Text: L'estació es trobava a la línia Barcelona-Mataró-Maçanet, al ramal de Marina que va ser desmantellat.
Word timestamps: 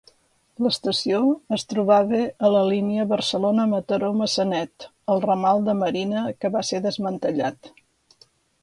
L'estació 0.67 1.17
es 1.57 1.65
trobava 1.73 2.21
a 2.49 2.51
la 2.55 2.63
línia 2.71 3.05
Barcelona-Mataró-Maçanet, 3.13 4.89
al 5.17 5.23
ramal 5.29 5.63
de 5.71 5.79
Marina 5.85 6.27
que 6.41 6.57
va 6.59 6.69
ser 6.73 6.83
desmantellat. 6.89 7.75